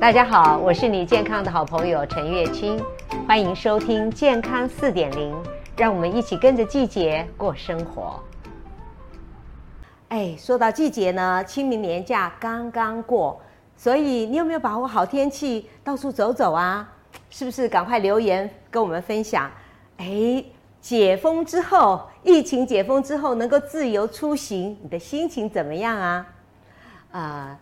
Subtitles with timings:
[0.00, 2.80] 大家好，我是你健康的好朋友陈月清，
[3.26, 5.34] 欢迎收听健康四点零，
[5.76, 8.22] 让我们一起跟着季节过生活。
[10.10, 13.40] 哎，说到季节呢，清明年假刚刚过，
[13.76, 16.88] 所以你有没有把握好天气到处走走啊？
[17.28, 19.50] 是不是赶快留言跟我们分享？
[19.96, 20.44] 哎，
[20.80, 26.26] 解封之后，疫情解封之后，能够自由出行，你的心情怎么样啊？
[27.10, 27.58] 啊、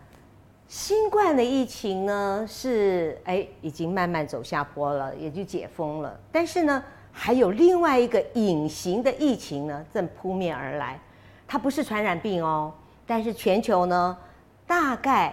[0.69, 6.19] 新冠的疫情呢，是哎已经慢慢走下坡了，也就解封了。
[6.33, 10.99] 但是呢，还有另外一个隐形的疫情呢，正扑面而来。
[11.47, 12.75] 它不是传染病哦，
[13.07, 14.19] 但是全球呢，
[14.67, 15.33] 大概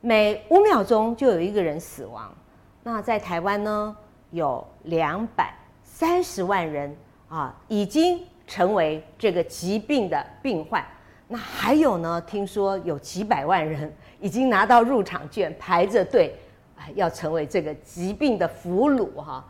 [0.00, 2.32] 每五秒钟就有一个人死亡。
[2.84, 3.96] 那在台湾呢，
[4.30, 6.96] 有两百三十万人
[7.28, 10.86] 啊，已经成为这个疾病的病患。
[11.32, 13.90] 那还有呢，听说有几百万人。
[14.22, 16.38] 已经拿到入场券，排着队，
[16.76, 19.42] 哎，要成为这个疾病的俘虏哈！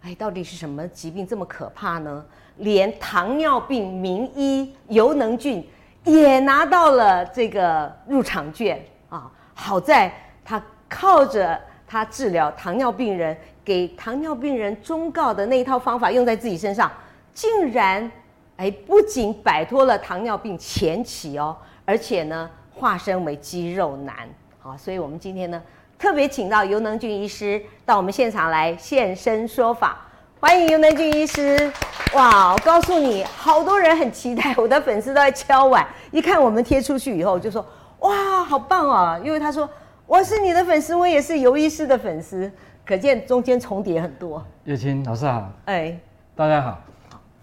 [0.00, 2.24] 哎，到底是什么疾病这么可怕呢？
[2.56, 5.68] 连糖尿病名医尤能俊
[6.04, 9.30] 也拿到了这个入场券啊！
[9.52, 10.10] 好在
[10.42, 16.90] 他靠着他治疗糖尿病人，给糖尿病人忠告的那一套方法用在自己身上，
[17.34, 18.10] 竟然
[18.56, 22.50] 哎，不仅摆脱了糖尿病前期哦，而且呢。
[22.76, 25.62] 化身为肌肉男，好，所以我们今天呢，
[25.96, 30.00] 特别请到尤能俊医师到我们现场来现身说法，
[30.40, 31.70] 欢迎尤能俊医师。
[32.14, 37.64] 哇，我告诉你，好多人很期待，我的粉丝都在敲碗，一看我们贴出去以后，就说
[38.00, 39.20] 哇，好棒啊！
[39.22, 39.70] 因为他说
[40.04, 42.50] 我是你的粉丝，我也是尤医师的粉丝，
[42.84, 44.44] 可见中间重叠很多。
[44.64, 45.96] 叶青老师好，哎，
[46.34, 46.76] 大家好。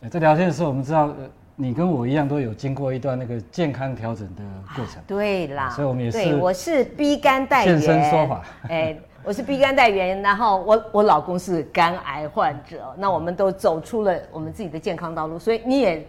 [0.10, 1.14] 在聊天的时候，我们知道。
[1.58, 4.42] 你跟我一样都有经过一段那个健康调整的
[4.76, 6.18] 过程，对啦，所以我们也是。
[6.18, 7.80] 对，我是 B 肝代言。
[7.80, 8.42] 现身说法。
[8.68, 16.08] 哎，我是 B 肝代言，然后我我老公是肝癌患者，那我们都走出了我们自己的健康道路，所以你也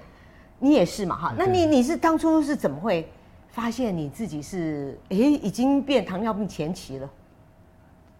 [0.58, 1.34] 你也是嘛哈？
[1.36, 3.06] 那你你是当初是怎么会
[3.50, 7.10] 发现你自己是哎已经变糖尿病前期了？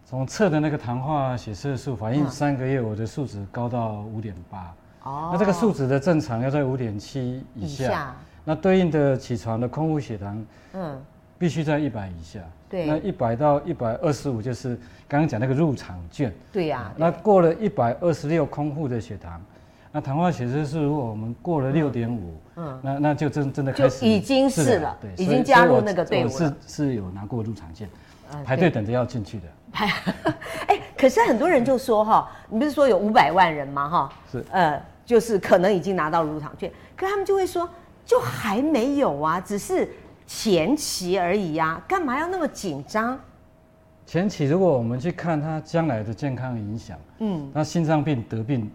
[0.05, 4.71] 从测的那个糖化血色素反应三个月，我的数值高到五点八。
[5.03, 8.15] 哦，那这个数值的正常要在五点七以下，
[8.45, 11.01] 那对应的起床的空腹血糖，嗯，
[11.37, 12.39] 必须在一百以下。
[12.69, 14.75] 对，那一百到一百二十五就是
[15.07, 16.33] 刚刚讲那个入场券。
[16.51, 16.93] 对呀、啊。
[16.97, 19.39] 那过了一百二十六空腹的血糖，
[19.91, 26.31] 那糖化血色素如果我们过了六点五，嗯，那那就真真的开始已经是了，对，已经加入那个队伍了。
[26.31, 27.87] 是是有拿过入场券，
[28.43, 29.45] 排队等着要进去的。
[29.71, 29.87] 排，
[30.67, 33.89] 哎，可是很多人就说哈，你不是说有五百万人吗？
[33.89, 34.81] 哈，是，呃。
[35.05, 37.69] 就是可能已经拿到入场券，可他们就会说，
[38.05, 39.89] 就还没有啊，只是
[40.25, 43.19] 前期而已呀，干嘛要那么紧张？
[44.05, 48.69] 前期如果我们去看他将来的健康影响，嗯，那心脏病得病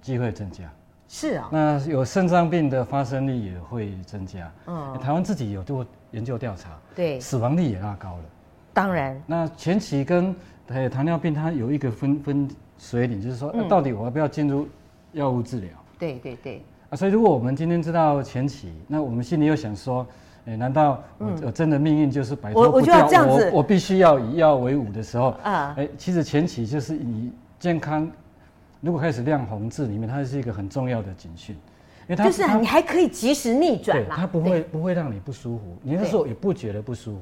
[0.00, 0.64] 机会增加，
[1.08, 8.24] 是啊，那有肾脏病的发生率也会增加，嗯，台湾自己有做研究调查，对，死亡率也拉高了，
[8.72, 10.34] 当然，那前期跟
[10.90, 14.66] 糖尿病它有一个分分水岭，就是说，那到底我要不要进入？
[15.14, 16.62] 药物治疗，对对对。
[16.90, 20.06] 啊，所以如果我们今天知道前期，那我们心里又想说，
[20.44, 22.94] 哎，难道我我真的命运就是摆脱不掉？
[22.96, 28.10] 我我就要这样子，我我必须要以药为伍的时候啊，哎，其实前期就是以健康，
[28.80, 31.56] 如果开始亮红字里面，它是一个很重要的警讯，
[32.02, 37.20] 因为它就是你还可以及时逆转，对，它不会不会让你不舒服，你那时候也不觉得不舒服，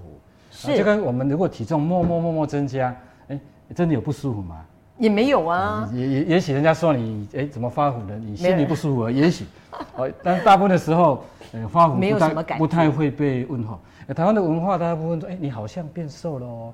[0.51, 0.77] 是。
[0.77, 2.95] 就跟我们如果体重默默默默增加，
[3.29, 3.39] 哎，
[3.75, 4.65] 真的有不舒服吗？
[4.99, 9.45] 也没有啊，也也也许人家说你哎怎么发福了，你心里不舒服，也许，
[9.97, 13.81] 哦，但大部分的时候，呃，发福不太不太会被问候。
[14.15, 16.73] 台湾的文化大部分说，哎，你好像变瘦了哦，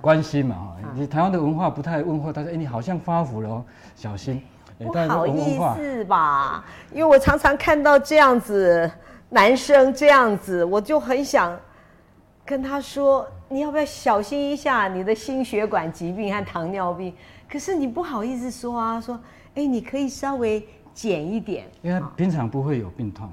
[0.00, 0.76] 关心嘛哈。
[0.94, 3.64] 你台湾的文化不太问候，他说，哎，你好像发福了哦，
[3.96, 4.42] 小心。
[4.78, 8.88] 不好意思吧，因为我常常看到这样子
[9.28, 11.58] 男生这样子，我就很想
[12.44, 17.12] 跟他说，你要不要小心一下你的心血管疾病和糖尿病？
[17.50, 19.18] 可是你不好意思说啊，说，
[19.54, 23.28] 哎，你可以稍微减一点，因为平常不会有病痛，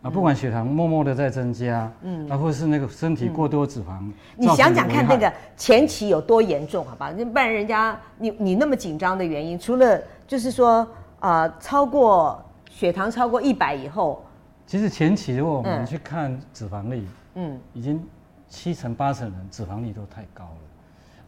[0.00, 7.12] 啊，不管血糖默默的在增加，嗯，啊，或是那个身体过多脂肪，你想想看那个前期有多严重，好吧？
[7.14, 10.86] 那不然人家你你那么紧张的原因，除了就是说
[11.20, 14.24] 啊，超过血糖超过一百以后，
[14.66, 18.02] 其实前期如果我们去看脂肪率，嗯，已经
[18.48, 20.67] 七成八成人脂肪率都太高了。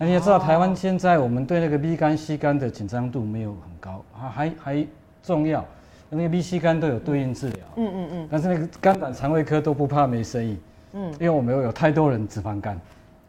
[0.00, 4.87] 那你也知道，台湾现在我们对那个 B 肝、C 肝的紧张度没有很高，还还还
[5.23, 5.62] 重要，
[6.08, 7.67] 那个 B、C 肝都有对应治疗。
[7.76, 8.29] 嗯嗯嗯。
[8.31, 10.58] 但是那个肝胆肠胃科都不怕没生意。
[10.94, 11.12] 嗯。
[11.12, 12.81] 因为我们有有太多人脂肪肝。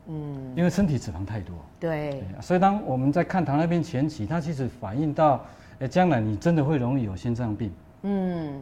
[0.08, 1.54] 嗯，因为身体脂肪太多。
[1.78, 5.46] 对，对，所以当我们在看糖尿病前期，它其实反映到，
[5.80, 7.70] 哎，将来你真的会容易有心脏病。
[8.04, 8.62] 嗯。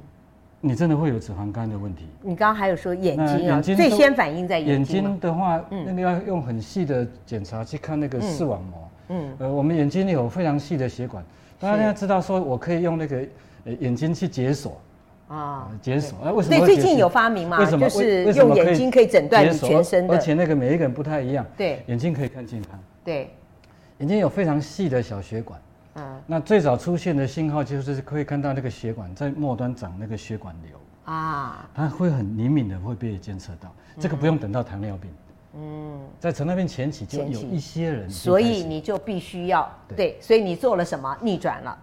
[0.61, 2.05] 你真的会有脂肪肝的问题。
[2.21, 4.97] 你刚刚还有说眼睛啊，眼睛最先反应在眼睛。
[4.97, 8.89] 眼睛的话，嗯、那个要用很细的检查去看那个视网膜。
[9.09, 11.23] 嗯，呃，我们眼睛里有非常细的血管，
[11.59, 13.25] 大家知道说，我可以用那个
[13.79, 14.79] 眼睛去解锁。
[15.29, 16.17] 啊，解锁。
[16.23, 16.57] 啊，为什么？
[16.57, 17.59] 对，最近有发明嘛？
[17.59, 17.87] 为什么？
[17.87, 20.13] 就是用眼睛可以诊断你全身的。
[20.13, 21.45] 而且那个每一个人不太一样。
[21.55, 21.81] 对。
[21.87, 22.79] 眼睛可以看健康。
[23.03, 23.29] 对。
[23.99, 25.59] 眼睛有非常细的小血管。
[25.99, 35.11] 嗯，那最早出现的信号就是可以看到那个血管在末端长那个血管瘤啊，它会很灵敏的会被监测到，嗯、这个不用等到糖尿病，
[35.55, 41.17] 嗯，在糖尿病前期就有一些人，所以你就必须要对，对，所以你做了什么？
[41.21, 41.77] 逆转了？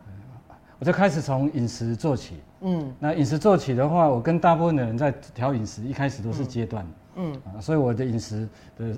[0.78, 6.86] 我就开始从饮食做起，嗯，那饮食做起的话，我跟大部分的人在调饮食，一开始都是阶段，
[7.16, 8.48] 嗯，啊，所以我的饮食
[8.78, 8.96] 的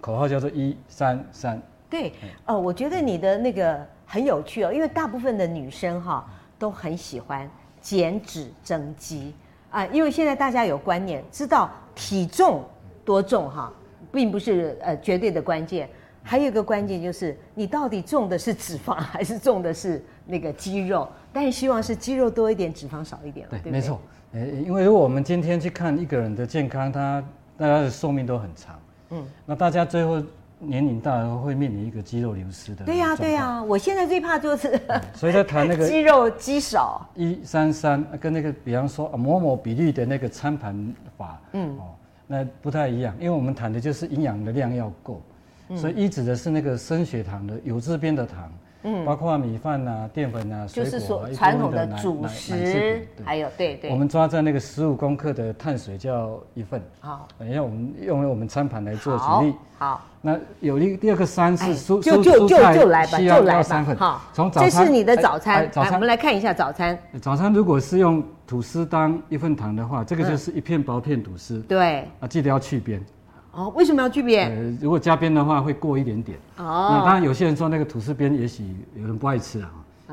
[0.00, 2.12] 口号叫做一三三，对，
[2.44, 3.86] 哦，我觉得你的那个。
[4.12, 6.28] 很有趣哦，因为大部分的女生哈
[6.58, 7.50] 都很喜欢
[7.80, 9.32] 减脂增肌
[9.70, 12.62] 啊，因为现在大家有观念，知道体重
[13.06, 13.72] 多重哈，
[14.12, 15.88] 并不是呃绝对的关键，
[16.22, 23.46] 还有一个关键就是你到底重的是脂肪还是重的是那个肌肉，但是希望是肌肉多一点，脂肪少一点。
[23.48, 23.98] 对，对，没错，
[24.34, 27.24] 因为如果我们今天去看一个人的健康，他
[27.56, 28.78] 大家的寿命都很长，
[29.08, 30.22] 嗯，那大家最后。
[30.64, 32.84] 年龄大了会面临一个肌肉流失的。
[32.84, 34.80] 对呀、啊，对呀、啊，我现在最怕就是。
[35.14, 37.06] 所以在谈那个 肌肉肌少。
[37.14, 41.94] 一三三跟那个，比方说某某比例的那个餐盘法，嗯，哦，
[42.26, 45.20] 那不太一样，因为我们谈的就是营养的量要够，
[45.68, 48.50] 嗯、所以一指的是那个升血糖的有这边的糖。
[48.84, 53.90] 嗯，包括米饭呐、淀粉呐、水果，就是说传统的主食，还有对对。
[53.90, 56.82] 我们抓在那个十五公克的碳水叫一份。
[57.00, 59.54] 好，等一下我们用我们餐盘来做举例。
[59.78, 63.96] 好，那有一第二个三是蔬就就就就来吧，就来三份。
[63.96, 64.70] 好，从早餐。
[64.70, 65.68] 这是你的早餐。
[65.70, 66.98] 早餐，我们来看一下早餐。
[67.20, 71.60] 早餐如果是用吐司当一份糖的话，这个就是一片薄片吐司。
[71.68, 72.00] 对。
[72.20, 73.04] 啊，记得要去边。
[73.52, 74.50] 哦，为什么要去边？
[74.50, 76.38] 呃，如果加边的话，会过一点点。
[76.56, 78.64] 哦，那当然有些人说那个吐司边，也许
[78.96, 79.70] 有人不爱吃啊。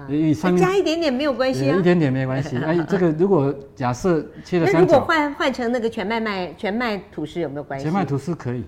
[0.08, 1.76] 因为上面加一点点没有关系啊。
[1.76, 2.58] 一点点没关系。
[2.64, 7.84] 哎，这个如果假设切了三角，那如果换换成那个全麦麦全麦吐司有没有关系？
[7.84, 8.64] 全麦吐司可以，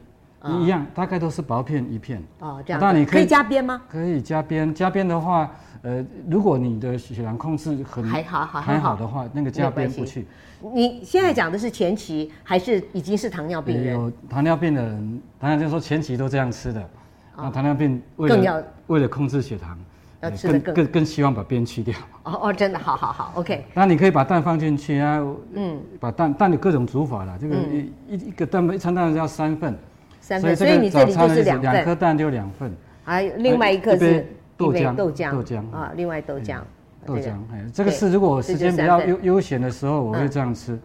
[0.62, 2.22] 一样，大概都是薄片一片。
[2.40, 2.82] 哦，这样。
[2.82, 3.82] 那你可以加边吗？
[3.90, 5.50] 可以加边，加边的话，
[5.84, 10.26] 呃，如果你的血糖控制很还好好还好的话，那个加边不去。
[10.74, 13.94] 你现在讲的是前期还是已经是糖尿病人？
[13.96, 16.88] 有糖尿病的人，当然就是说前期都这样吃的。
[17.36, 19.76] 那糖尿病为了为了控制血糖，
[20.20, 21.96] 要吃的更更更希望把边去掉。
[22.24, 23.66] 哦哦，真的，好好好，OK。
[23.74, 25.20] 那你可以把蛋放进去啊，
[25.54, 27.36] 嗯，把蛋蛋有各种煮法了。
[27.42, 29.76] 这个一一一个蛋一餐当然要三份，
[30.20, 32.72] 三份，所以你这里就是两两颗蛋就两份。
[33.04, 34.28] 还有另外一颗是
[34.62, 36.60] 豆浆，豆浆，豆浆啊，另外豆浆。
[37.04, 40.80] 豆浆，哎，这个是如果时间比较悠悠闲的时候，我会这样吃。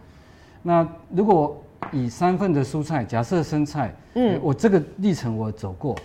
[0.63, 1.55] 那如果
[1.91, 5.95] 以三份的蔬菜，假设生菜，嗯，我这个历程我走过。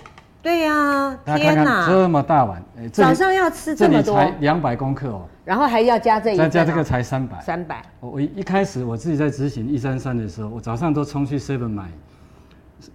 [0.42, 5.22] 对呀，大家看看这么大碗，早上要吃这么多，才两百公克哦。
[5.44, 7.40] 然后还要加这一，再加这个才三百。
[7.40, 7.82] 三百。
[8.00, 11.88] 我我一开始我自己在执行一三三的时候，我早上都冲去 seven 买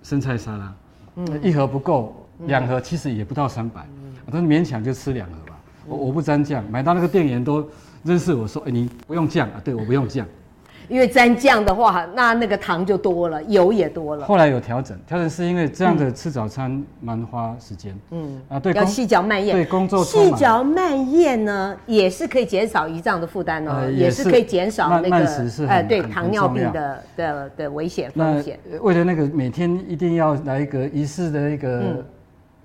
[0.03, 0.73] 生菜沙拉，
[1.15, 3.85] 嗯，一盒不够，两盒其实也不到三百，
[4.27, 5.57] 我都勉强就吃两盒吧。
[5.87, 7.65] 我我不沾酱，买到那个店员都
[8.03, 9.61] 认识我说，哎，你不用酱啊？
[9.63, 10.27] 对，我不用酱，
[10.89, 14.25] 因为沾酱的话，那那个糖就多了，油也多了。
[14.25, 25.25] 后来有调整，调整是因为这样的吃早餐蛮花时间，嗯啊，对，要细嚼慢咽，对工作细嚼慢咽呢，也是可以减少胰脏的负担哦，也是可以减少那个
[25.69, 28.59] 哎，对糖尿病的的的危险风险。
[28.81, 32.05] 为了那个每天一定要来一个仪式的一个。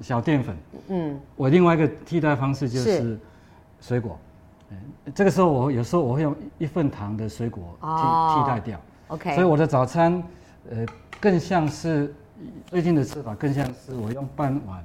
[0.00, 0.56] 小淀粉，
[0.88, 3.18] 嗯，我另外一个替代方式就是
[3.80, 4.18] 水果，
[5.06, 10.20] 是这个时候我有时候我会用一份糖的水果替、哦、替代掉，OK，所以我的早餐，
[10.70, 10.84] 呃，
[11.20, 12.12] 更像是
[12.66, 14.84] 最近的吃法，更像是我用半碗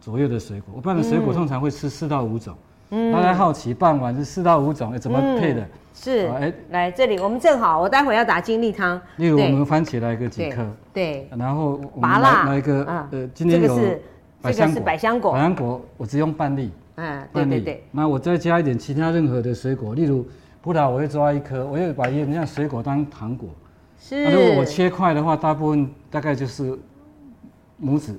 [0.00, 2.54] 左右的水果，我半碗水果通常会吃四到五种，
[2.90, 5.62] 嗯，大家好奇半碗是四到五种，怎么配的？
[5.62, 13.76] 嗯、是，哎，来这里我们正好，我待会要打精力汤，例如我们番茄来个几颗，对，然后我们来来一个，呃，今天有。
[14.46, 16.70] 百香果，百香果，百香果，我只用半粒。
[16.96, 17.84] 嗯，对对对。
[17.90, 20.26] 那我再加一点其他任何的水果，例如
[20.62, 23.48] 葡萄，我会抓一颗，我会把一样水果当糖果。
[23.98, 24.24] 是。
[24.24, 26.78] 如果我切块的话，大部分大概就是
[27.82, 28.16] 拇指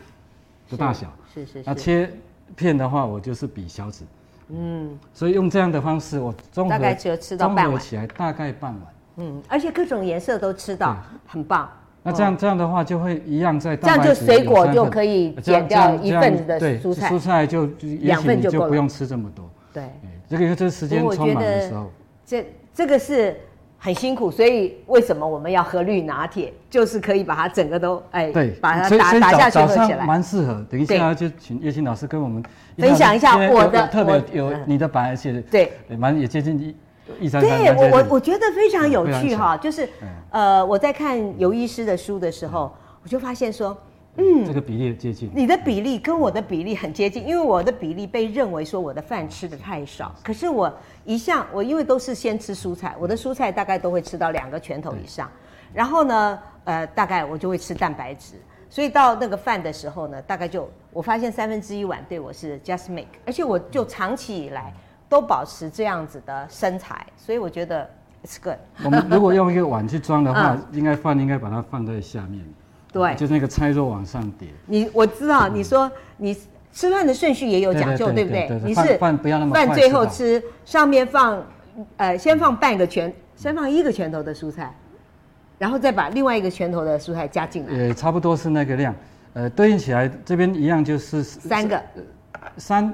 [0.69, 1.07] 的大小。
[1.33, 1.63] 是是是。
[1.65, 2.09] 那切
[2.55, 4.03] 片的话，我就是比小指。
[4.49, 4.97] 嗯。
[5.13, 8.81] 所以用这样的方式，我综合大概只有吃到半碗起来，大概半碗。
[9.19, 11.67] 嗯，而且各种颜色都吃到，很棒。
[12.07, 17.65] 那这样这样的话就会一样在这样就水果就可以减掉一份的蔬菜，蔬菜就
[18.01, 19.43] 两份就不用吃这么多。
[19.73, 19.83] 对，
[20.29, 21.91] 这个这时间充满的时候，
[22.25, 23.35] 这这个是
[23.77, 26.53] 很辛苦，所以为什么我们要喝绿拿铁？
[26.69, 30.65] 就是可以把它整个都哎，对，把它打打下去喝起来，蛮适合。
[30.69, 32.41] 等一下就请叶青老师跟我们
[32.77, 36.73] 分享一下我的特别有你的版，而且对，蛮也接近一。
[37.19, 39.87] 对我我我觉得非常有趣哈，就是
[40.29, 42.73] 呃我在看尤医师的书的时候，
[43.03, 43.75] 我就发现说，
[44.15, 50.71] 嗯，这个比例接近，你的比例跟我的比例很接近，因为我的比例被认为说我的饭吃的太少，可是我
[51.05, 55.29] 一向我因为都是先吃蔬菜，我的蔬菜大概都会吃到两个拳头以上，
[55.73, 58.33] 然后呢，呃，大概我就会吃蛋白质，
[58.69, 64.73] 所以到那个饭的时候呢，大概就我发现三分之一碗对我是 just make，而且我就长期以来。
[65.09, 67.89] 都保持这样子的身材，所以我觉得
[68.25, 68.57] it's good。
[68.83, 72.43] 我们如果用一个碗去装的话，嗯、应该饭应该把它放在下面，
[72.91, 74.49] 对，就是那个菜肉往上叠。
[74.65, 76.37] 你我知道，你说你
[76.73, 78.61] 吃饭的顺序也有讲究，对不对？
[78.65, 81.41] 你是饭不要那么快，饭最后吃，上面放
[81.95, 84.75] 呃先放半个拳，先放一个拳头的蔬菜，
[85.57, 87.73] 然后再把另外一个拳头的蔬菜加进来。
[87.73, 88.93] 也差不多是那个量，
[89.33, 91.81] 呃，对应起来这边一样就是三个，
[92.57, 92.93] 三。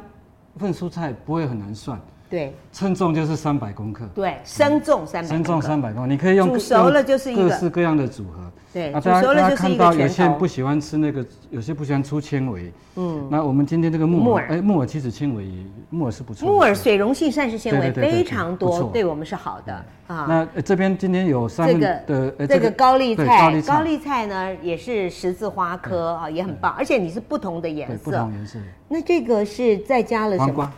[0.60, 2.00] 份蔬菜不会很难算，
[2.34, 7.48] 对，称重就是三百公克，对，生重三百，生重三百公克，你可以用煮熟了就是一个。
[7.48, 10.02] 各式各样的组合，对，煮熟了就是一个拳头。
[10.02, 15.48] 有些人不喜欢吃那个，有些不喜欢粗纤维，嗯，那我们今天这个木耳，哎，木耳其实纤维，
[15.92, 20.26] 木耳是不错，木耳水溶性膳食纤维非常多，对我们是好的啊。
[20.28, 24.26] 那这边今天有三个的这个高丽菜，高丽菜。
[24.26, 28.58] 呢也是十字花科啊，也很棒，而且你是不同的颜色，不同颜色。
[28.88, 30.74] 那这个是再加了什么？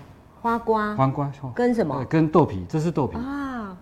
[0.45, 2.05] 花瓜，黄瓜跟什么？
[2.05, 3.75] 跟豆皮，这是豆皮啊。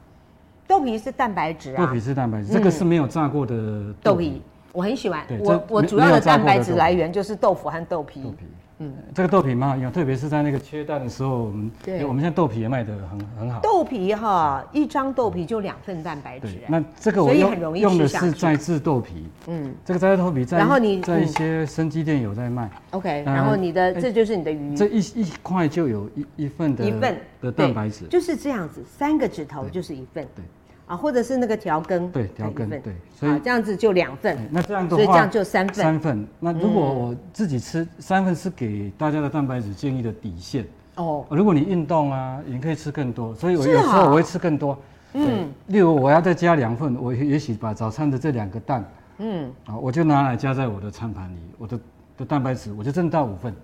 [0.66, 1.86] 豆皮是蛋白质啊。
[1.86, 4.42] 豆皮是蛋白质，这个是没有炸过的豆皮，
[4.72, 5.26] 我很喜欢。
[5.42, 8.34] 我我主要的蛋白质来源就是豆腐和豆皮。
[8.80, 13.60] 嗯，这个豆皮蛮好用，特别是在那个缺蛋的时候，我们对，我们现在豆皮也卖的很很好。
[13.62, 16.60] 豆皮哈，一张豆皮就两份蛋白质。
[16.68, 19.28] 那这个我用用的是再制豆皮。
[19.48, 22.70] 嗯，这个再制豆皮在然后你在一些生鸡店有在卖。
[22.92, 30.28] OK，然后你的这就是你的鱼，这一一块就有一一份的一份的蛋白质，就是这样子，三个指头就是一份。
[30.36, 30.44] 对。
[30.94, 32.82] 啊，或者是那个调羹，对，调羹，对，
[33.16, 34.38] 所以这样子就两份。
[34.52, 35.76] 那这样的话，所以这样就三份。
[35.76, 36.28] 三份。
[36.40, 40.68] 那如果我自己吃三份，是给大家的蛋白质建议的底线。
[40.98, 41.26] 哦。
[41.32, 43.34] 如果你运动啊，也可以吃更多。
[43.34, 44.78] 所以我有时候我会吃更多。
[45.14, 45.52] 嗯。
[45.66, 48.86] 例如我要再加两份，我也许把早餐的这两个蛋，
[49.18, 51.80] 嗯，啊，我就拿来加在我的餐盘里，我的
[52.20, 53.56] 的蛋白质我就挣到五份。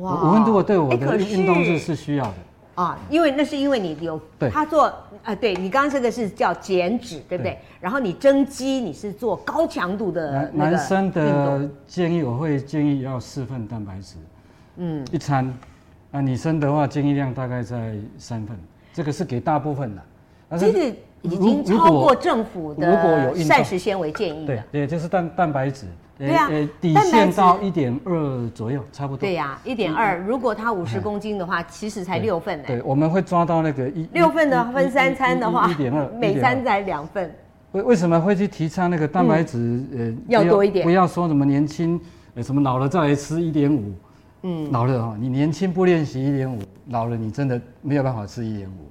[0.00, 0.28] 哇。
[0.28, 2.34] 五份如果对我的运动是是需要的。
[2.76, 4.20] 啊，因为那是因为你有
[4.52, 4.84] 他做
[5.24, 7.58] 啊，对你刚刚这个是叫减脂，对不对？
[7.80, 10.48] 然后你增肌，你是做高强度的。
[10.52, 14.16] 男生的建议我会建议要四份蛋白质，
[14.76, 15.52] 嗯，一餐。
[16.12, 18.56] 啊，女生的话建议量大概在三份，
[18.92, 20.02] 这个是给大部分的。
[20.58, 24.46] 这个已经超过政府的膳食纤维建议。
[24.46, 25.86] 对对，就是蛋蛋白质。
[26.18, 26.48] 对呀，
[26.80, 29.18] 底线到一点二左右，差不多。
[29.18, 30.18] 对呀，一点二。
[30.20, 32.64] 如果他五十公斤的话，其实才六份呢。
[32.66, 37.30] 对，我们会抓到那个一六份的分三餐的话，一点二，每餐才两份。
[37.72, 39.84] 为为什么会去提倡那个蛋白质？
[39.94, 42.00] 呃，要多一点，不要说什么年轻，
[42.34, 43.92] 呃，什么老了再来吃一点五。
[44.42, 46.58] 嗯，老了哈，你年轻不练习一点五，
[46.88, 48.88] 老了你真的没有办法吃一点五。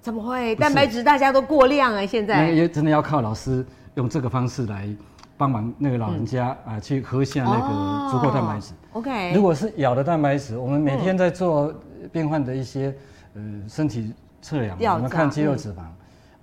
[0.00, 0.54] 怎么会？
[0.54, 2.48] 蛋白质大家都过量啊，现在。
[2.50, 4.88] 也真的要靠老师用这个方式来。
[5.36, 8.72] 帮忙那个老人家啊，去喝下那个足够蛋白质。
[8.92, 11.74] OK，如果是咬的蛋白质，我们每天在做
[12.12, 12.94] 病患的一些
[13.34, 15.82] 呃身体测量，我们看肌肉脂肪。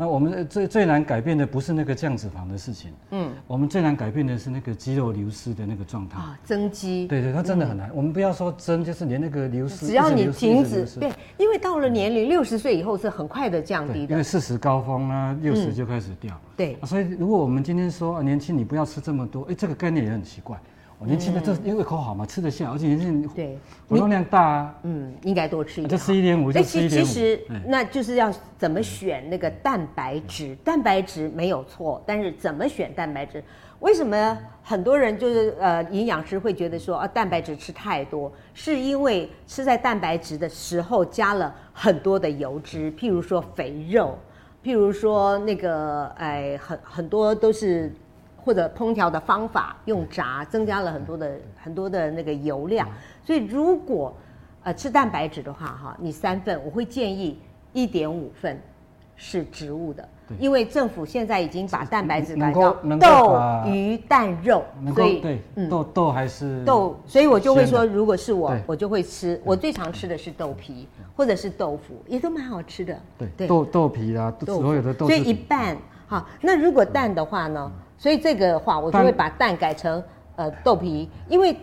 [0.01, 6.17] 那我们最最难改变的不是那个降脂肪的事情，嗯，我们最难改变的是那个肌肉流失的那个状态。
[6.17, 7.05] 啊，增肌。
[7.05, 7.91] 对对，它真的很难。
[7.93, 16.36] 我们不要说增，就是连那个流失，只要你停止，对，因为到了年龄六十岁以后是很快的降低的，因为四十高峰啊，六十就开始掉。
[16.58, 20.60] 对，所以如果我们今天说啊年轻你不要吃这么多，哎，这个概念也很奇怪。
[21.05, 23.58] 年轻的这因为胃口好嘛，吃得下，而且年轻对
[23.89, 25.89] 活动量大啊，嗯，应该多吃一点。
[25.89, 27.05] 就吃一点五就吃一点五。
[27.05, 30.55] 其实那就是要怎么选那个蛋白质？
[30.63, 33.43] 蛋白质没有错，但是怎么选蛋白质？
[33.79, 44.17] 为什么很多人就是呃营养师会觉得说啊蛋白质吃太多，是因为吃在蛋白质的时候加了很多的油脂，譬如说肥肉，
[44.63, 47.91] 譬如说那个哎很很多都是。
[48.43, 52.88] 或者烹调的方法用炸，增加了很多的很多的那个油量，
[53.24, 54.13] 所以如果
[54.63, 57.39] 呃吃蛋白质的话哈，你三份我会建议
[57.71, 58.60] 一点五份
[59.15, 60.07] 是植物的。
[60.27, 60.38] 对。
[60.39, 64.63] 因为政府现在已经把蛋白质改到豆、鱼、蛋、肉，
[64.95, 69.39] 所以对，嗯、豆豆还是豆，所以我就会说，如果是我，我就会吃。
[69.43, 72.98] 我最常吃的是豆皮，或者是豆腐，也都蛮好吃的。
[73.17, 73.48] 对，对。
[73.48, 75.05] 豆豆皮啦，所有的豆。
[75.05, 77.71] 所以一半好，那如果蛋的话呢？
[78.01, 80.03] 所以这个的话，我就会把蛋改成
[80.36, 81.55] 呃豆皮，因为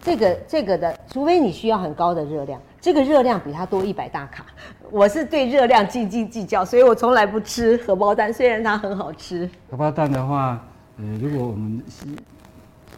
[0.00, 2.60] 这个这个的，除非你需要很高的热量。
[2.80, 4.44] 这个热量比它多一百大卡，
[4.90, 9.48] 我是对热量斤斤计较，所以我从来不吃荷包蛋，虽然它很好吃。
[9.70, 10.60] 荷包蛋的话，
[10.98, 11.80] 呃，如果我们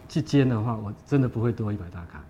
[0.09, 2.25] 去煎的话，我真的不会多一百大卡。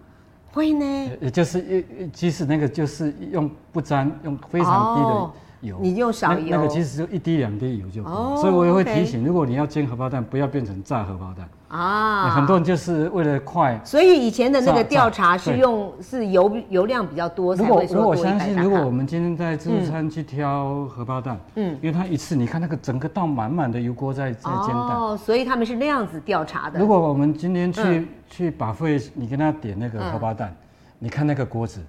[0.51, 1.11] 会呢？
[1.21, 5.09] 也就是即使那个就是用不沾，用非常低的。
[5.09, 8.17] 哦油你用少油，那个其实就一滴两滴油就够了。
[8.17, 12.31] 哦、所以我也会提醒，如果你要煎荷包蛋，不要变成炸荷包蛋啊。
[12.31, 13.81] 很多人就是为了快。
[13.85, 17.97] 所以以前的那个调查是用是油油量比较多才会说多。
[17.97, 26.79] 如果我相信，如果我们今天在自助餐去挑荷包蛋，嗯，因为它一次你看那个整个倒满满的油锅在在煎蛋，哦，所以他们是那样子调查的。
[26.79, 30.57] 如果我们今天去、嗯、去 buffet，你跟他点那个荷包蛋，嗯、
[31.01, 31.81] 你看那个锅子，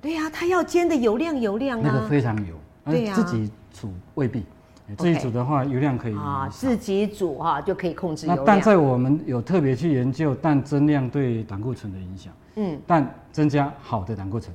[0.00, 2.54] 对呀、啊，他要煎的油亮油亮啊，那个非常油。
[2.84, 4.44] 对呀，自己煮未必，
[4.98, 8.44] 自己煮的话油量可以啊，自己煮哈就可以控制油量。
[8.44, 14.52] 那但在我们有特别去研究蛋增量对胆固醇的影响，嗯，但增加好的胆固醇，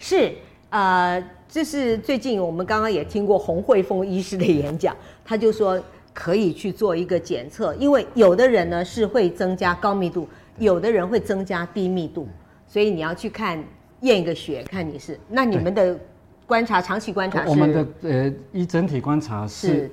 [0.00, 0.34] 是
[0.70, 5.80] 呃，这是最近我们刚刚也听过洪慧峰医师的演讲， 他就说
[6.12, 12.26] 可以去做一个检测，因为有的人呢是会增加高密度，有的人会增加低密度，
[12.66, 13.62] 所以你要去看
[14.00, 15.96] 验一个血，看你是那你们的。
[16.46, 19.90] 观察长期观察，我们的呃一整体观察是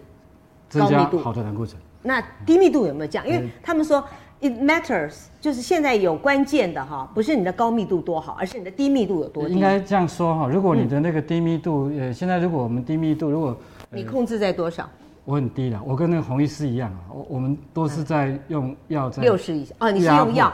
[0.70, 1.80] 增加好的胆固醇。
[2.02, 3.28] 那低密度有没有降？
[3.28, 4.04] 因为他们说
[4.42, 9.54] it matters，就是现在有关键的哈，不是你的高密度多好，而是你的低密度有多低。
[9.54, 13.56] 应该这样说哈，如果你的那个低密度，呃，现在如果我们低密度，如果
[13.90, 14.90] 你控制在多少？
[15.24, 20.52] 我很低了，我跟那个洪医师一样啊，我我们都是在用药在六十以下哦，你是用药。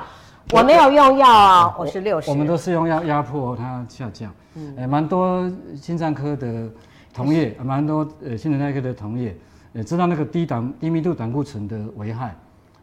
[0.53, 2.29] 我没有用药啊，我是六十。
[2.29, 4.31] 我们都是用药压迫它下降。
[4.55, 6.69] 嗯，诶，蛮多心脏科的
[7.13, 9.35] 同业，蛮多呃新陈代谢科的同业，
[9.73, 12.33] 也知道那个低胆低密度胆固醇的危害。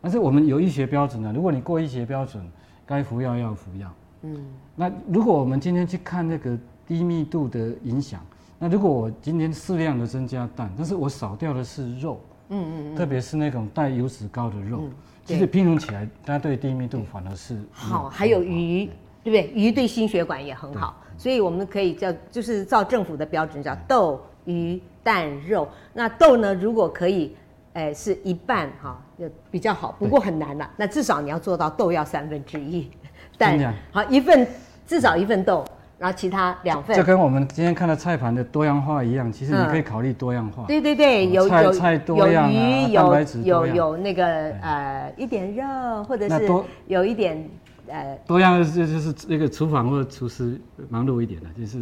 [0.02, 2.46] 但是我们有医学标准的，如果你过医学标准，
[2.84, 3.90] 该服药要服药。
[4.22, 4.44] 嗯，
[4.76, 8.20] 那如果我们今天去看那个低密度的影响，
[8.58, 12.20] 那如果我今天适量的增加蛋，但是我少掉的是肉。
[12.50, 14.80] 嗯嗯嗯，特别是那种带油脂高的肉。
[14.82, 14.90] 嗯
[15.24, 18.08] 其实平衡起来，它对低密度反而是好。
[18.08, 18.86] 还有鱼，
[19.22, 19.50] 对不对？
[19.54, 25.66] 鱼对心血管也很好，所以我们可以叫，就是照政府的标准叫豆、鱼、蛋、肉。
[25.92, 27.34] 那豆呢，如果可以，
[27.72, 29.92] 哎，是一半哈，就比较好。
[29.98, 32.90] 不过很难了，那至少你要做到豆要三分之一，
[33.38, 34.46] 蛋好一份，
[34.86, 35.64] 至少一份豆。
[36.04, 40.64] 然后其他两份，就跟我们今天看的菜盘的多样化一样，其实你可以考虑多样化。
[40.68, 44.26] 对对对，有菜菜多样啊，蛋白质有有那个
[44.60, 46.46] 呃一点肉，或者是
[46.88, 47.42] 有一点
[47.88, 51.78] 呃多样就就是那个厨房或者厨师忙碌一点的，就是。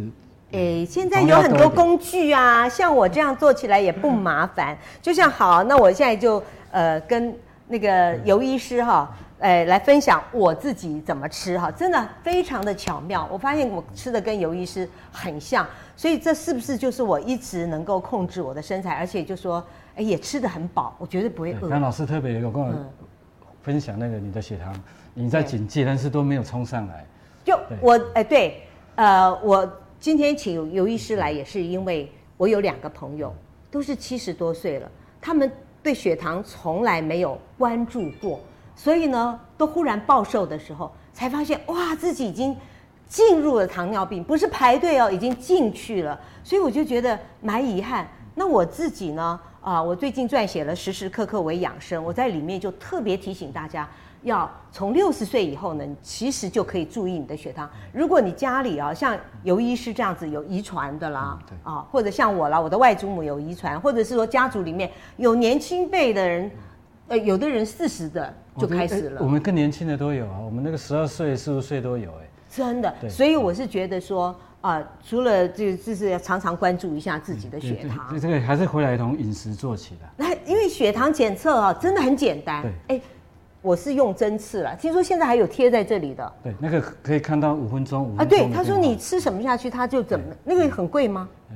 [0.51, 4.77] 诶，现在有很多工具啊，像我这样做起来也不麻烦。
[5.01, 7.35] 就像好，那我现在就呃跟
[7.67, 9.15] 那个游医师哈。
[9.39, 13.27] 哎，来分享我自己怎么吃哈，真的非常的巧妙。
[13.29, 19.61] 我发现我吃的跟游医师很像，所以这是不是就是我一直能够控制我的身材，而且就说
[19.97, 21.67] 哎也吃的很饱，我绝对不会饿。
[21.67, 22.73] 刚老师特别有跟我
[23.61, 24.73] 分享那个你的血糖，
[25.13, 27.05] 你在警戒，但是都没有冲上来。
[27.43, 33.35] 就我哎对，呃，我今天请游医师来也是因为我有两个朋友
[33.69, 35.51] 都是七十多岁了，他们
[35.83, 38.39] 对血糖从来没有关注过。
[38.75, 42.57] 所以呢，都忽然暴瘦的时候，才发现哇，自己已经
[43.07, 46.19] 进入了糖尿病，不是排队哦，已经进去了。
[46.43, 48.07] 所以我就觉得蛮遗憾。
[48.33, 53.87] 那我自己呢，啊，我最近撰写了《时时刻刻为养生》，我在里面就特别提醒大家，
[54.23, 57.69] 要从六十岁以后呢，其实就可以注意你的血糖。
[57.91, 66.49] 如果你家里啊，像尤医师这样子有遗传的啦，啊，或者像我啦，我的外祖母有遗传，或者是说家族里面有年轻辈的人。
[67.09, 73.09] 呃，有的人四十的就开始了，我们更年轻的都有啊，我们那个十二岁、十五岁都有哎，真的。
[73.09, 74.27] 所以我是觉得说
[74.61, 80.05] 啊、呃，除了就就是要常常关注一下自己的血糖，这个还是回来从饮食做起的。
[80.15, 82.61] 那因为血糖检测啊，真的很简单。
[82.61, 83.01] 对，哎，
[83.63, 86.33] 我是用针刺了，听说现在还有贴在这里的。
[86.43, 88.25] 对，那个可以看到五分钟啊。
[88.25, 91.29] 对，他说你吃什么下去，他就怎么，那个很贵吗？
[91.49, 91.55] 呃，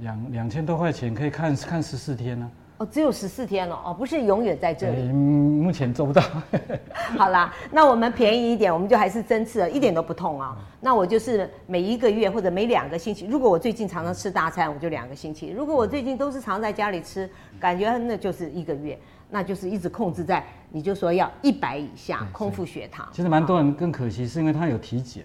[0.00, 2.64] 两两千多块钱可以看看十四天呢、啊。
[2.78, 4.96] 哦，只有十四天了哦，不是永远在这里。
[4.98, 6.22] 嗯，目前做不到。
[7.16, 10.60] 好啦，那我们便宜一点，我们就还是针刺了，一点都不痛啊、哦。
[10.78, 17.26] 那我就是每一个月或者每两个星期，如果我最近常常吃大餐，我就两个星期；如果我最近都是常在家里吃，
[17.58, 23.08] 感觉那就是一个月，那就是一直控制在，你就说要一百以下，空腹血糖。
[23.12, 25.24] 其实蛮多人更可惜，是因为他有体检。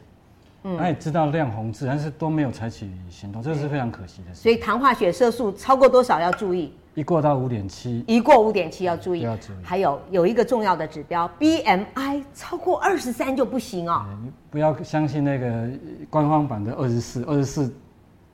[0.63, 4.41] 嗯，他也知道亮红字，但是都没有采取行动，这是非常可惜的事。
[4.41, 6.71] 所以糖化血色素超过多少要注意？
[6.93, 9.21] 一过到五点七，一过五点七要注意。
[9.21, 9.55] 要注意。
[9.63, 14.05] 还有有一个重要的指标，BMI 超过二十三就不行哦。
[14.21, 15.69] 你不要相信那个
[16.09, 17.73] 官方版的二十四，二十四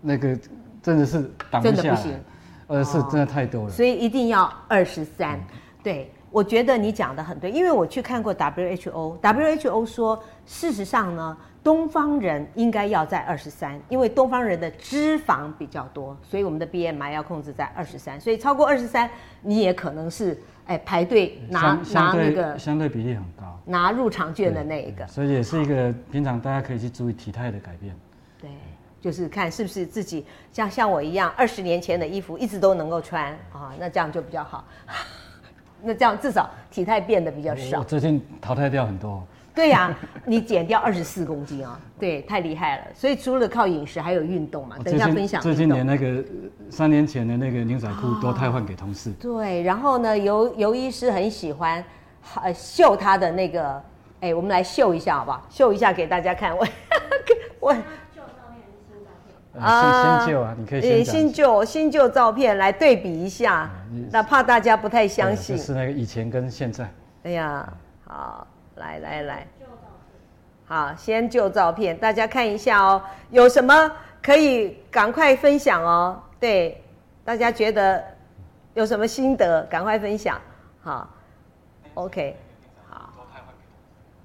[0.02, 0.38] 那个
[0.82, 1.76] 真的是挡不下来。
[1.76, 2.20] 真的不行，
[2.68, 3.70] 二十四真的太多了。
[3.70, 5.40] 所以一定要二十三。
[5.84, 11.38] 对，我觉得你讲的很对，因为我去看过 WHO，WHO 说，事实上呢。
[11.64, 18.18] 东方人应该要在二十三，因为东方人的脂肪比较多，所以我们的 BMI 要控制在二十三。
[18.22, 19.10] 所以超过二十三，
[19.42, 25.06] 你也可能是哎排队拿拿那个相对比例很高，拿入场券的那一个。
[25.08, 27.94] 所以也是一个平常大家可以去注意体态的改变。
[28.40, 28.50] 对，
[29.00, 34.66] 就是看是不是自己像像我一样，二十年前的衣服一直都能够穿啊，那这样就比较好。
[35.84, 37.80] 那这样至少体态变得比较少。
[37.80, 39.24] 我最近淘汰掉很多。
[39.54, 42.84] 对呀、啊，你减掉二十四公斤啊，对，太厉害了。
[42.94, 44.76] 所以除了靠饮食，还有运动嘛。
[44.84, 45.42] 等一下分享。
[45.42, 46.24] 最近连那个
[46.70, 49.10] 三年前的那个牛仔裤都汰换给同事。
[49.10, 51.84] 哦、对，然后呢，尤尤医师很喜欢，
[52.44, 53.82] 呃，秀他的那个，
[54.22, 55.44] 哎，我们来秀一下好不好？
[55.50, 56.56] 秀一下给大家看。
[56.56, 56.68] 我
[57.60, 57.76] 我
[59.60, 63.70] 啊，新旧啊，你可以先新旧新旧照片来对比一下，
[64.12, 65.58] 那怕大家不太相信。
[65.58, 66.90] 是那个以前跟现在。
[67.24, 67.68] 哎呀，
[68.06, 68.48] 好。
[68.78, 69.48] 来来来，
[70.68, 73.02] 好，先旧照片，大家看一下哦。
[73.32, 73.92] 有什么
[74.22, 76.22] 可以赶快分享哦？
[76.40, 76.80] 对，
[77.26, 78.04] 大家觉得
[78.76, 80.40] 有什么心得，赶快分享。
[80.84, 81.10] 好
[81.96, 82.38] ，OK，
[82.88, 83.10] 好，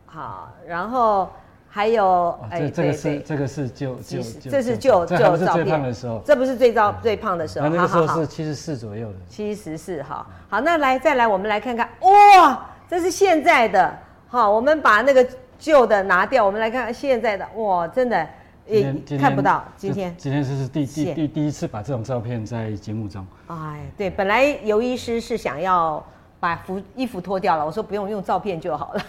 [0.05, 1.33] 好，然后
[1.75, 4.19] 还有，哎，这个是这个是旧旧，
[4.51, 13.91] 这是旧旧照片的时候，这不是最糟最胖的时候，那个时候是七十四左右的，七十四，好，好，那来再来，我们来看看，哇，这是现在的。
[14.29, 15.27] 好，我们把那个
[15.59, 17.49] 旧的拿掉，我们来看看现在的。
[17.57, 18.27] 哇，真的
[18.67, 19.65] 也看不到。
[19.75, 23.27] 今天今天这是第第第第一次把这种照片在节目中。
[23.47, 26.05] 哎，对，本来尤医师是想要
[26.39, 29.03] 把服衣服脱掉了，我说不用，用照片就好了，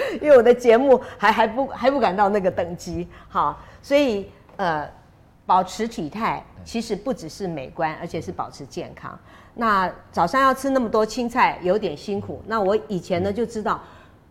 [0.20, 3.06] 因为我的节目还还不还不敢到那个等级。
[3.28, 4.88] 好，所以呃，
[5.46, 9.18] 保持体态其实不只是美观，而且是保持健康。
[9.54, 12.42] 那早上要吃那么多青菜，有点辛苦。
[12.46, 13.80] 那我以前呢就知道。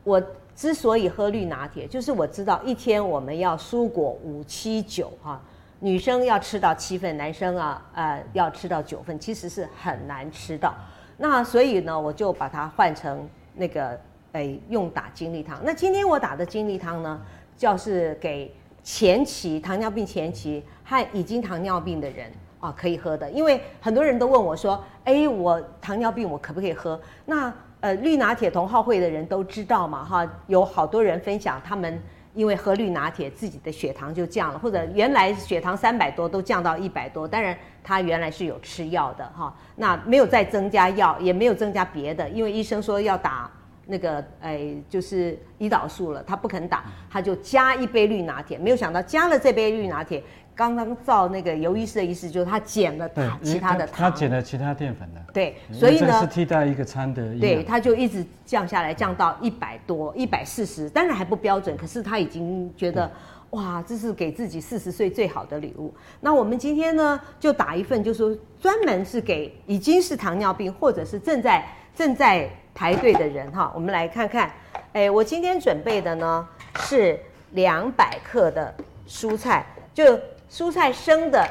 [0.03, 0.21] 我
[0.55, 5.37] 之所以喝绿拿铁，就是我知道一天我们要蔬果五七九哈，
[5.81, 10.73] 女生要吃到七份，男生啊呃要吃到九份，其实是很难吃到。
[11.17, 13.99] 那所以呢，我就把它换成那个
[14.37, 15.59] 诶、哎、用打精力汤。
[15.63, 17.19] 那今天我打的精力汤呢，
[17.57, 23.29] 就是给前期糖尿病前期和已经糖尿病的人啊可以喝的。
[23.31, 26.99] 因为很多人都问我说，哎，我糖尿病我可不可以喝？
[27.25, 32.01] 那呃，绿拿铁同好会的人都知道嘛，哈，有好多人分享，他们
[32.33, 43.51] 因为喝绿拿铁，自己的血糖就降了，或者原来血糖三百多都降到一百多，当然他原来是有吃药的，哈，那没有再增加药，也没有增加别的，因为医生说要打
[43.87, 50.21] 那个，哎，就是胰岛素了，他不肯打，他就加一杯绿拿铁，没有想到加了这杯绿拿铁。
[50.53, 55.21] 刚刚照那个尤医师的意思，就是他减了他其他的糖，他减了其他淀粉的。
[55.31, 57.21] 对，所以呢，是替代一个餐的。
[57.39, 63.07] 对，他就一直降下来，降到一百多、一百四十，当然还不标准，可是他已经觉得
[63.51, 65.93] 哇，这是给自己四十岁最好的礼物。
[66.19, 73.71] 那我们今天呢，就打一份，就是说专门是给已经是糖尿病或者是正在正在排队的人哈。
[73.73, 74.51] 我们来看看，
[74.93, 76.47] 哎，我今天准备的呢
[76.81, 77.19] 是
[77.51, 78.73] 两百克的
[79.07, 80.19] 蔬菜，就。
[80.49, 81.45] 蔬菜生的，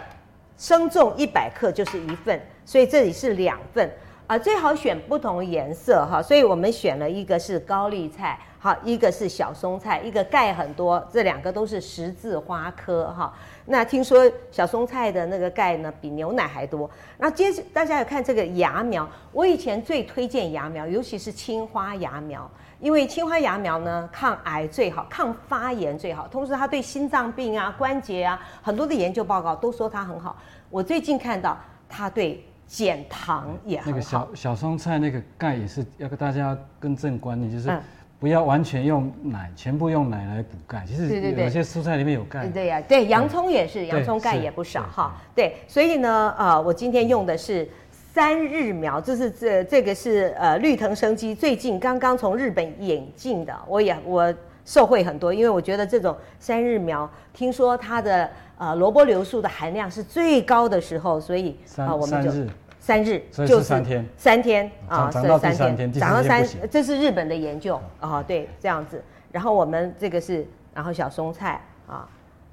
[0.56, 3.90] 生重一百克就是一份，所以这里是两份
[4.26, 13.32] 啊，最好选不同颜色哈，所以我们选了一个是高丽菜，好，一个是小松菜，一个钙很多，这两个都是十字花科哈。
[13.66, 16.90] 那听说小松菜的那个钙呢比牛奶还多。
[17.18, 22.50] 那接着大家要看这个芽苗，我以前最推荐芽苗，尤其是青花芽苗。
[22.80, 30.36] 因为青花芽苗呢，抗癌最好，抗发炎最好，同时它对心脏病啊、关节啊，很多的研究报告都说它很好。
[30.68, 31.56] 我最近看到
[31.88, 33.90] 它对减糖也很好。
[33.90, 37.70] 那个小小松菜那个钙也是要跟大家更正观念，就是
[38.18, 40.84] 不要完全用奶，全部用奶来补钙。
[40.86, 42.46] 其实有些蔬菜里面有钙。
[42.48, 45.14] 对呀，对，洋葱也是，洋葱钙也不少哈。
[45.34, 47.68] 对，所以呢，呃，我今天用的是。
[48.16, 54.34] 三日苗，就是这这个是呃绿藤生机最近刚刚从日本引进的，我也我
[54.66, 62.30] 受惠很多，因为我觉得这种三日苗，听说它的呃萝卜硫素的含量是最高的时候，所以啊我们就
[62.78, 63.24] 三日。
[63.32, 64.06] 就是三天。
[64.18, 69.02] 三天啊，长到第三天，涨到三，这是日本的研究啊，对这样子，
[69.32, 72.06] 然后我们这个是然后小松菜啊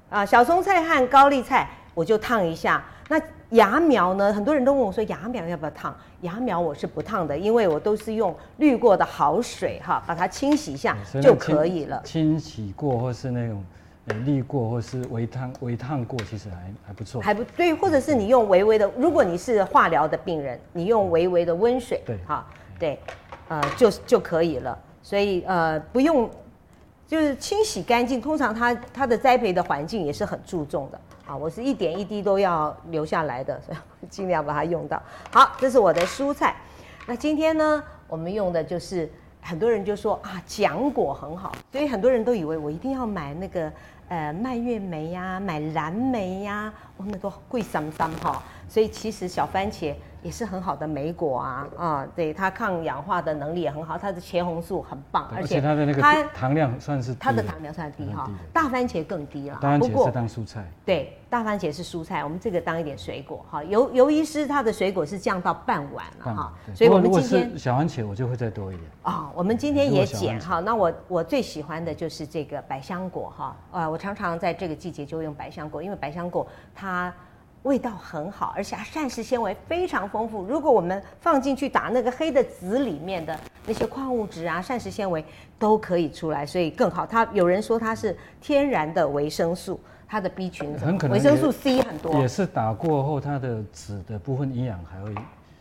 [0.08, 2.82] 啊小松菜和高丽菜我就烫一下。
[3.08, 3.20] 那。
[3.54, 4.32] 芽苗呢？
[4.32, 5.94] 很多人都问我说，芽苗要不要烫？
[6.22, 12.00] 芽苗我是不烫的，因为我都是用滤过的好水哈，把它清洗一下就可以了。
[12.04, 13.64] 清洗过或是那种
[14.24, 17.22] 滤过或是微烫微烫过，其实还还不错。
[17.22, 22.44] 还不对，或者是你用微微的，如果你是化疗的病人，你用微微的温水，对，哈，
[22.78, 22.98] 对，
[23.48, 24.76] 呃，就就可以了。
[25.00, 26.28] 所以呃，不用，
[27.06, 28.20] 就是清洗干净。
[28.20, 31.00] 通常它它的栽培的环境也是很注重的。
[31.26, 35.02] 啊，我是一点一滴都要留下来的，所以尽量把它用到。
[35.32, 36.54] 好，这是我的蔬菜。
[37.06, 39.10] 那今天呢，我们用的就是
[39.40, 43.72] 很多人就说啊，浆果很好，所以很多人都以为我一定要买那个
[44.08, 48.42] 呃蔓越莓呀，买蓝莓呀，哦，那个贵三三哈。
[48.68, 49.94] 所以其实小番茄。
[50.24, 56.02] 也是很好的莓果啊啊，对，它抗氧化的能力也很好，它的茄红素很棒，而且它的那个
[56.34, 59.58] 糖量算是它的糖量算低哈，大番茄更低了。
[59.60, 63.62] 大番茄是当蔬菜，对，大番茄是蔬菜，我们这个当一点水果哈。
[63.62, 69.30] 尤尤医师他的水果是降到半碗了哈，所以我们今天小番茄我就会再多一点啊。
[69.34, 77.12] 我们今天也减哈，那我我最喜欢的就是这个百香果哈，啊，我常常在这个季节就用百香果，因为百香果它。
[77.64, 80.44] 味道很好，而且它膳食纤维非常丰富。
[80.44, 85.24] 如果我们放进去打那个黑的籽里面的那些矿物质啊，膳食纤维
[85.58, 87.06] 都可以出来，所以更好。
[87.06, 95.14] 它有人说它是天然的维生素，它的 B 群很可能维生素 C 很多，也是打过后它的籽的部分营养还会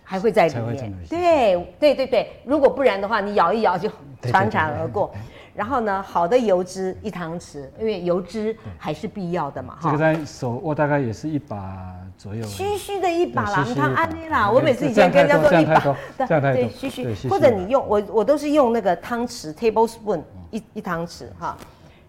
[0.04, 0.94] 还会在里面。
[1.10, 3.90] 对对对对，如果不然的话，你咬一咬就
[4.24, 5.14] 穿肠而过。
[5.56, 9.78] 然后呢，好的油脂一汤匙，因为油脂还是必要的嘛。
[9.82, 12.44] 这个在手握大概也是一把左右。
[12.44, 17.30] 虚虚的一把啦，你看安妮啦，我每次以前跟人家说一把，对，虚虚。
[17.30, 21.56] 或者你用我，我都是用那个汤匙 tablespoon 一一汤匙哈。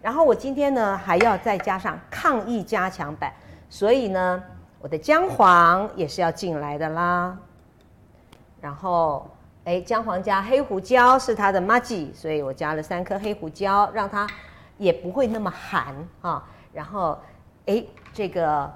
[0.01, 3.31] 然后我今天呢还要再加上抗疫加强版，
[3.69, 4.43] 所以呢
[4.81, 7.37] 我的姜黄也是要进来的啦。
[8.61, 9.29] 然后。
[9.65, 14.27] 哎，姜黄加黑胡椒是它的麻吉，所以我加了三颗黑胡椒，让它
[14.77, 16.45] 也不会那么寒啊。
[16.71, 17.19] 然后，
[17.65, 18.71] 哎，这个，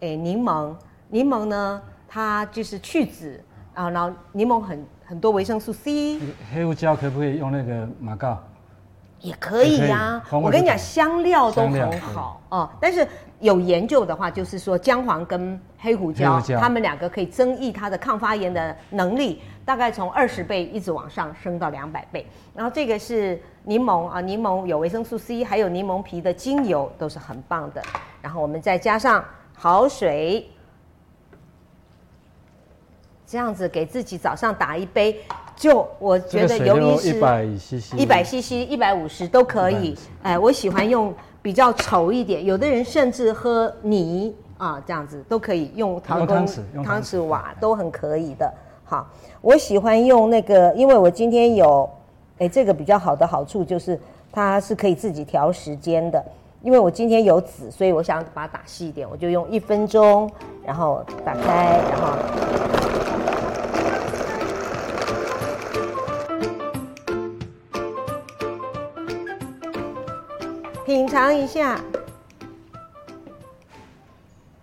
[0.00, 0.74] 哎，柠檬，
[1.08, 3.88] 柠檬呢，它就是去籽啊。
[3.88, 6.20] 然后柠檬很很多维生素 C。
[6.52, 8.38] 黑胡椒可不可以用那个马告？
[9.20, 10.38] 也可以呀、啊。
[10.38, 12.68] 我跟你讲，香料都很好哦。
[12.78, 13.08] 但是
[13.40, 19.40] 有研究的话，就是说姜黄跟黑胡椒，它们两个可以增益它的抗发炎的能力。
[19.64, 27.82] 大概从二十倍一直往上升到两百倍，然后这个是柠檬啊，柠檬有维生素 C，还有柠檬皮的精油都是很棒的。
[28.20, 29.24] 然后我们再加上
[29.54, 30.46] 好水，
[33.26, 35.20] 这样子给自己早上打一杯，
[35.56, 39.96] 就我觉得尤其是一百 CC、一百 CC、一百五十都可以。
[40.22, 48.52] 哎，我喜欢用比较稠一点，有的人甚至喝泥啊，这样子都可以用陶工汤匙、汤匙瓦都很可以的。
[48.84, 49.06] 好，
[49.40, 51.88] 我喜欢用那个，因为我今天有，
[52.38, 53.98] 哎，这个比较好的好处就是
[54.30, 56.22] 它是可以自己调时间的。
[56.60, 60.30] 因为我今天有籽，所以我想把它打细一点，我就用一分钟，
[60.64, 62.08] 然后打开，然后
[70.86, 71.80] 品尝一下。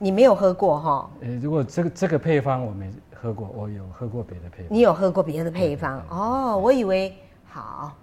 [0.04, 1.10] 你没有喝过哈？
[1.22, 4.68] 呃，如果这个这个配方我没喝过，我有喝过别的配方。
[4.70, 6.58] 你有喝过别的配方哦？
[6.58, 7.16] 我以为
[7.48, 7.96] 好，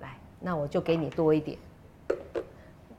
[0.00, 1.58] 来，那我就给你多一点。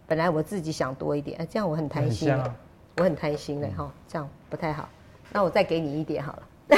[0.06, 2.54] 本来我自己想多一点，哎，这样我很贪心，啊、
[2.98, 4.90] 我很贪心的哈，这样不太好。
[5.32, 6.78] 那我再给你一点好了，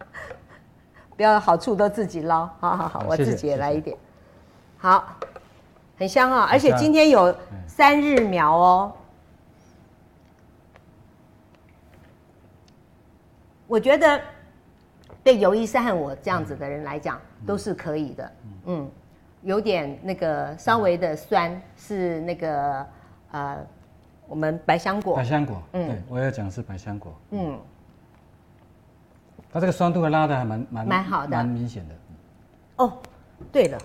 [1.16, 3.96] 不要好处都自己捞，好好好，我自己也来一点。
[3.96, 5.16] 谢谢好，
[5.98, 7.34] 很香啊，而且今天有
[7.66, 8.92] 三日苗哦。
[13.66, 14.20] 我觉得
[15.24, 18.32] 对尤医师和我这样子的人来讲都是可以的，
[18.66, 18.90] 嗯，
[19.42, 22.86] 有点那个稍微的酸是那个
[23.32, 23.66] 呃，
[24.28, 27.58] 我们百香果，百香果，嗯，对，我要讲是百香果，嗯，
[29.52, 31.94] 它这个酸度会拉的还蛮蛮蛮好的，蛮明显的。
[32.76, 32.98] 哦，
[33.50, 33.78] 对了，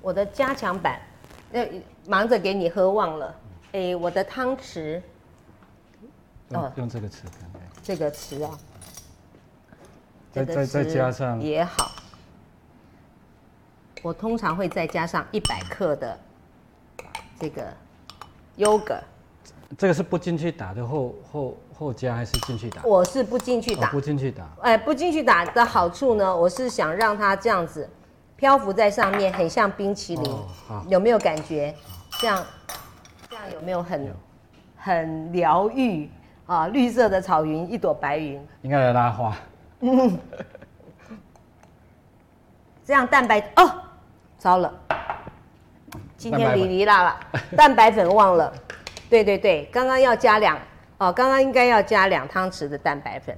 [0.00, 0.98] 我的加强版，
[1.50, 1.66] 那
[2.06, 3.34] 忙着给你喝忘了，
[3.72, 5.02] 哎，我的汤匙，
[6.50, 7.24] 哦，用这个匙。
[7.82, 8.50] 这个词啊，
[10.32, 11.90] 再再再加上也好。
[14.02, 16.18] 我通常会再加上一百克的
[17.38, 17.72] 这个
[18.56, 18.98] 优格。
[19.78, 22.82] 这个是不进去打的后后后加还是进去打？
[22.84, 24.48] 我是不进去打，哦、不进去打。
[24.60, 27.88] 哎，不进去打的好处呢，我是想让它这样子
[28.36, 30.30] 漂浮在上面，很像冰淇淋，
[30.68, 31.74] 哦、有没有感觉？
[32.20, 32.44] 这样
[33.30, 34.12] 这样有没有很有
[34.76, 36.10] 很疗愈
[36.46, 36.68] 啊？
[36.68, 39.36] 绿色的草云，一朵白云，应该来拉花。
[39.80, 40.18] 嗯，
[42.84, 43.70] 这样蛋白哦，
[44.38, 44.72] 糟了，
[46.16, 47.20] 今天哩哩啦啦，
[47.56, 48.52] 蛋白粉忘了。
[49.08, 50.58] 对对对，刚刚要加两
[50.98, 53.36] 哦，刚刚应该要加两汤匙的蛋白粉，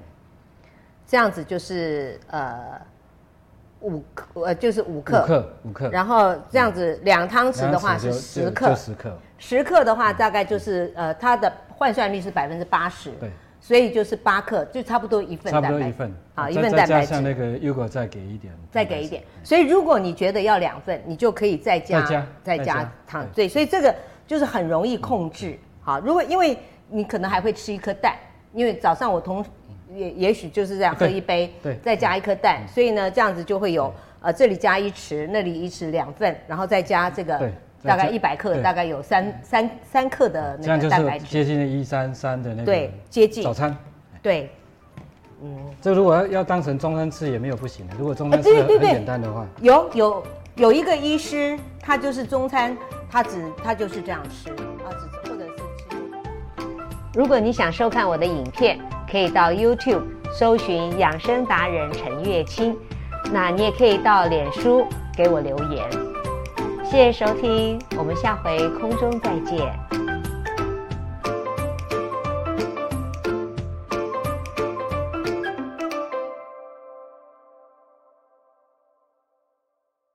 [1.07, 2.81] 这样子就是呃
[3.81, 16.15] 五克呃就是五克五克五克，然后这样子两汤匙的话是十克十克十克的话大概就是呃它的换算率是百分之八十，对，所以就是八克就差不多一份差不多一份。
[16.35, 23.95] 啊一份蛋白质，加上那个优格再给一点，再给一点，所以如果你觉得要两份，你就可以再加再加再加糖，对，所以这个。
[24.27, 26.57] 就是很容易控制，好，如果因为
[26.89, 28.17] 你可能还会吃一颗蛋，
[28.55, 29.45] 因为早上我同
[29.93, 37.53] 也也许就是这样喝一杯，对，再加一颗蛋，所以呢这样子就会有呃这里加一匙，那里一匙两份，然后再加这个
[37.85, 43.45] 大概一百克，大概有三三三克的那个蛋白质，接近一三三的那个对接近。
[43.45, 43.77] 早餐，
[44.23, 44.51] 对，
[45.43, 50.23] 嗯，这如果要要当成中餐吃也没有不行的，如果中餐吃很简单的话，有有
[50.57, 52.77] 有一个医师他就是中餐。
[53.11, 55.97] 他只他就是这样吃，啊，只或者是吃。
[57.15, 58.77] 如果你想收看我的影片，
[59.09, 60.03] 可以到 YouTube
[60.37, 62.77] 搜寻养生达人陈月清，
[63.33, 64.85] 那你也可以到脸书
[65.17, 66.14] 给我留言。
[66.95, 70.04] 谢谢收听，我们下回空中再见。